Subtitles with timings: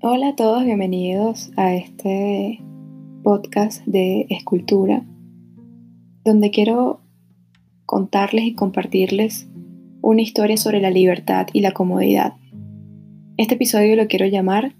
[0.00, 2.60] Hola a todos, bienvenidos a este
[3.24, 5.04] podcast de escultura,
[6.24, 7.00] donde quiero
[7.84, 9.48] contarles y compartirles
[10.00, 12.34] una historia sobre la libertad y la comodidad.
[13.38, 14.76] Este episodio lo quiero llamar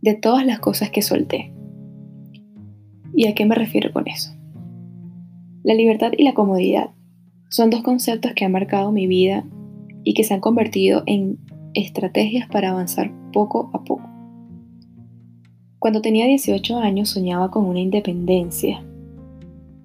[0.00, 1.52] De todas las cosas que solté.
[3.14, 4.32] ¿Y a qué me refiero con eso?
[5.62, 6.92] La libertad y la comodidad
[7.50, 9.44] son dos conceptos que han marcado mi vida
[10.02, 11.38] y que se han convertido en
[11.74, 14.07] estrategias para avanzar poco a poco.
[15.78, 18.84] Cuando tenía 18 años soñaba con una independencia,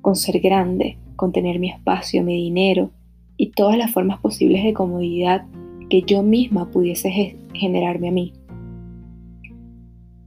[0.01, 2.89] con ser grande, con tener mi espacio, mi dinero
[3.37, 5.45] y todas las formas posibles de comodidad
[5.91, 8.33] que yo misma pudiese generarme a mí.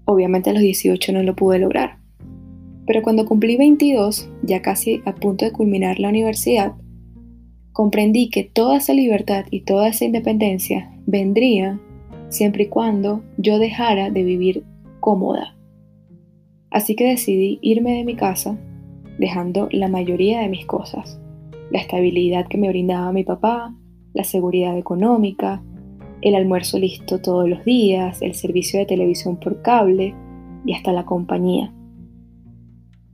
[0.05, 1.98] Obviamente a los 18 no lo pude lograr,
[2.87, 6.75] pero cuando cumplí 22, ya casi a punto de culminar la universidad,
[7.73, 11.81] comprendí que toda esa libertad y toda esa independencia vendría
[12.28, 14.62] siempre y cuando yo dejara de vivir
[15.00, 15.56] cómoda.
[16.70, 18.59] Así que decidí irme de mi casa,
[19.19, 21.20] dejando la mayoría de mis cosas,
[21.70, 23.75] la estabilidad que me brindaba mi papá,
[24.12, 25.62] la seguridad económica,
[26.22, 30.14] el almuerzo listo todos los días, el servicio de televisión por cable
[30.64, 31.72] y hasta la compañía.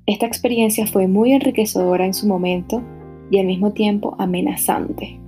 [0.07, 2.83] Esta experiencia fue muy enriquecedora en su momento
[3.31, 5.21] y al mismo tiempo amenazante.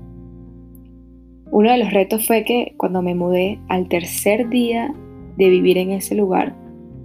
[1.50, 4.92] Uno de los retos fue que cuando me mudé al tercer día
[5.36, 6.56] de vivir en ese lugar,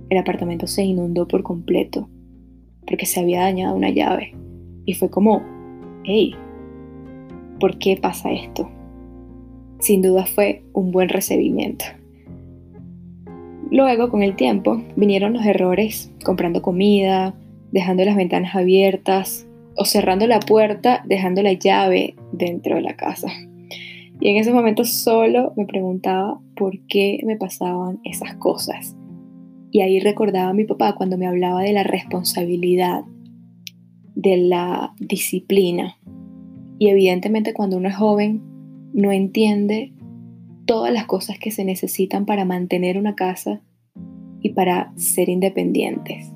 [0.10, 2.10] el apartamento se inundó por completo
[2.88, 4.36] porque se había dañado una llave.
[4.86, 5.44] Y fue como,
[6.04, 6.34] hey,
[7.60, 8.70] ¿por qué pasa esto?
[9.80, 11.86] Sin duda fue un buen recibimiento.
[13.70, 17.36] Luego, con el tiempo, vinieron los errores comprando comida,
[17.72, 23.28] dejando las ventanas abiertas o cerrando la puerta, dejando la llave dentro de la casa.
[24.20, 28.96] Y en ese momento solo me preguntaba por qué me pasaban esas cosas.
[29.72, 33.04] Y ahí recordaba a mi papá cuando me hablaba de la responsabilidad,
[34.16, 35.98] de la disciplina.
[36.80, 38.42] Y evidentemente cuando uno es joven
[38.94, 39.94] no entiende
[40.66, 43.62] todas las cosas que se necesitan para mantener una casa
[44.42, 46.32] y para ser independientes.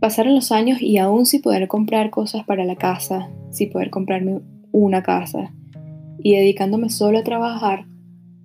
[0.00, 4.40] Pasaron los años y aún sin poder comprar cosas para la casa, sin poder comprarme
[4.72, 5.52] una casa
[6.18, 7.86] y dedicándome solo a trabajar,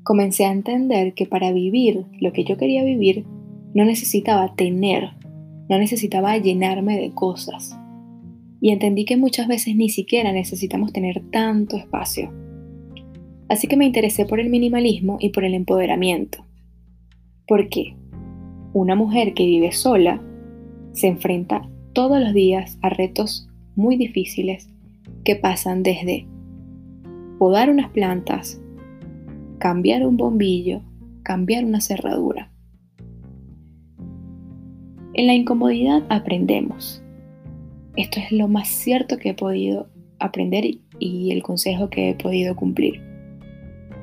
[0.04, 3.26] comencé a entender que para vivir lo que yo quería vivir
[3.74, 5.12] no necesitaba tener,
[5.70, 7.78] no necesitaba llenarme de cosas.
[8.60, 12.32] Y entendí que muchas veces ni siquiera necesitamos tener tanto espacio.
[13.50, 16.46] Así que me interesé por el minimalismo y por el empoderamiento.
[17.48, 17.96] ¿Por qué?
[18.74, 20.22] Una mujer que vive sola
[20.94, 24.70] se enfrenta todos los días a retos muy difíciles
[25.24, 26.26] que pasan desde
[27.40, 28.62] podar unas plantas,
[29.62, 30.82] cambiar un bombillo,
[31.22, 32.52] cambiar una cerradura.
[35.14, 37.04] En la incomodidad aprendemos.
[37.96, 40.66] Esto es lo más cierto que he podido aprender
[40.98, 43.04] y el consejo que he podido cumplir.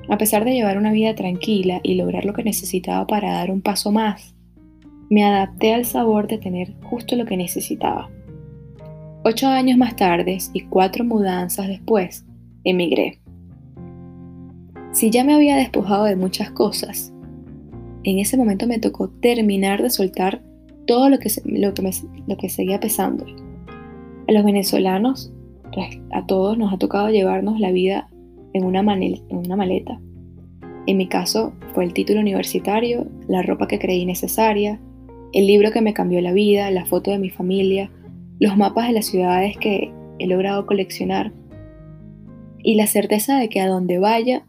[0.08, 3.60] A pesar de llevar una vida tranquila y lograr lo que necesitaba para dar un
[3.60, 4.36] paso más,
[5.10, 8.08] me adapté al sabor de tener justo lo que necesitaba.
[9.24, 12.24] Ocho años más tarde y cuatro mudanzas después,
[12.62, 13.18] emigré.
[14.98, 17.12] Si ya me había despojado de muchas cosas,
[18.02, 20.42] en ese momento me tocó terminar de soltar
[20.88, 21.92] todo lo que, lo que,
[22.26, 23.24] lo que seguía pesando.
[24.26, 25.32] A los venezolanos,
[26.10, 28.08] a todos nos ha tocado llevarnos la vida
[28.54, 30.00] en una, en una maleta.
[30.88, 34.80] En mi caso fue el título universitario, la ropa que creí necesaria,
[35.32, 37.88] el libro que me cambió la vida, la foto de mi familia,
[38.40, 41.32] los mapas de las ciudades que he logrado coleccionar
[42.64, 44.44] y la certeza de que a donde vaya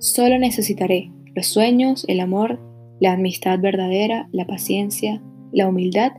[0.00, 2.58] solo necesitaré los sueños, el amor,
[3.00, 5.22] la amistad verdadera, la paciencia,
[5.52, 6.12] la humildad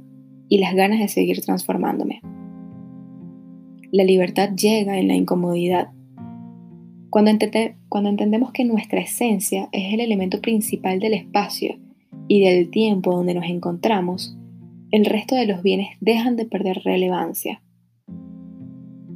[0.47, 2.21] y las ganas de seguir transformándome.
[3.91, 5.89] La libertad llega en la incomodidad.
[7.09, 7.31] Cuando,
[7.89, 11.77] cuando entendemos que nuestra esencia es el elemento principal del espacio
[12.27, 14.37] y del tiempo donde nos encontramos,
[14.91, 17.61] el resto de los bienes dejan de perder relevancia.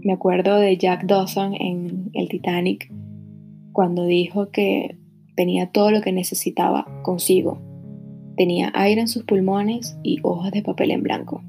[0.02, 2.92] Me acuerdo de Jack Dawson en el Titanic
[3.76, 4.98] cuando dijo que
[5.36, 7.62] tenía todo lo que necesitaba consigo.
[8.38, 11.44] Tenía aire en sus pulmones y hojas de papel en blanco.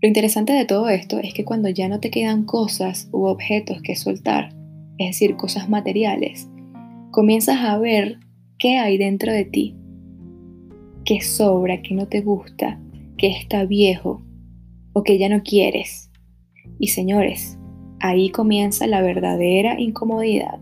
[0.00, 3.82] Lo interesante de todo esto es que cuando ya no te quedan cosas u objetos
[3.82, 4.54] que soltar,
[4.96, 6.48] es decir, cosas materiales,
[7.10, 8.18] comienzas a ver
[8.58, 9.76] qué hay dentro de ti
[11.04, 12.80] que sobra, que no te gusta,
[13.18, 14.22] que está viejo
[14.94, 16.10] o que ya no quieres.
[16.78, 17.58] Y señores,
[18.04, 20.58] ahí comienza la verdadera incomodidad.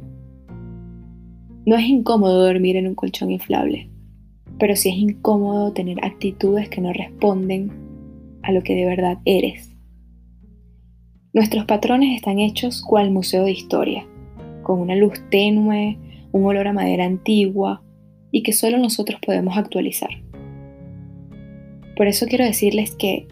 [1.67, 3.91] No es incómodo dormir en un colchón inflable,
[4.61, 7.73] pero sí es incómodo tener actitudes que no responden
[8.44, 9.75] a lo que de verdad eres.
[11.33, 14.06] Nuestros patrones están hechos cual museo de historia,
[14.62, 15.99] con una luz tenue,
[16.31, 17.83] un olor a madera antigua
[18.31, 20.11] y que solo nosotros podemos actualizar.
[21.97, 23.27] Por eso quiero decirles que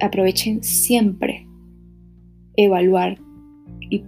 [0.00, 1.46] aprovechen siempre
[2.56, 3.18] evaluar
[3.80, 4.04] y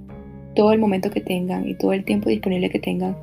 [0.54, 3.16] todo el momento que tengan y todo el tiempo disponible que tengan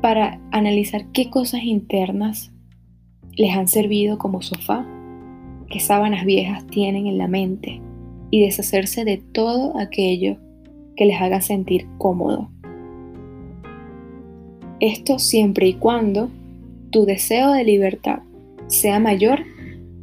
[0.00, 2.52] para analizar qué cosas internas
[3.36, 4.86] les han servido como sofá,
[5.70, 7.80] qué sábanas viejas tienen en la mente
[8.30, 10.36] y deshacerse de todo aquello
[10.96, 12.50] que les haga sentir cómodo.
[14.80, 16.30] Esto siempre y cuando
[16.90, 18.20] tu deseo de libertad
[18.66, 19.40] sea mayor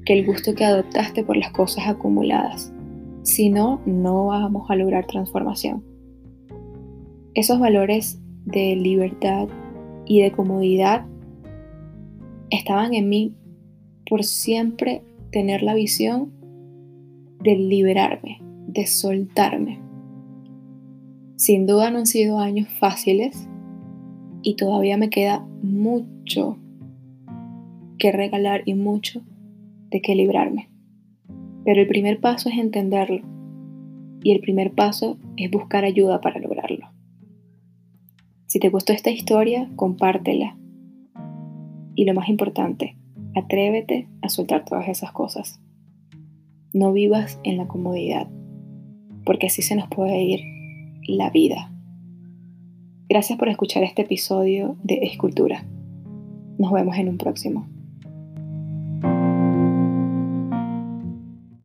[0.05, 2.73] que el gusto que adoptaste por las cosas acumuladas.
[3.23, 5.83] Si no, no vamos a lograr transformación.
[7.33, 9.47] Esos valores de libertad
[10.05, 11.05] y de comodidad
[12.49, 13.35] estaban en mí
[14.09, 16.31] por siempre tener la visión
[17.41, 19.79] de liberarme, de soltarme.
[21.37, 23.47] Sin duda no han sido años fáciles
[24.41, 26.57] y todavía me queda mucho
[27.97, 29.21] que regalar y mucho
[29.91, 30.70] de que librarme.
[31.63, 33.21] Pero el primer paso es entenderlo
[34.23, 36.87] y el primer paso es buscar ayuda para lograrlo.
[38.47, 40.57] Si te gustó esta historia, compártela.
[41.95, 42.97] Y lo más importante,
[43.35, 45.61] atrévete a soltar todas esas cosas.
[46.73, 48.27] No vivas en la comodidad,
[49.25, 50.41] porque así se nos puede ir
[51.07, 51.71] la vida.
[53.09, 55.65] Gracias por escuchar este episodio de Escultura.
[56.57, 57.67] Nos vemos en un próximo.